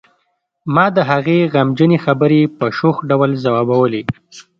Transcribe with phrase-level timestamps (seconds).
[0.73, 4.03] ما د هغې غمجنې خبرې په شوخ ډول ځوابولې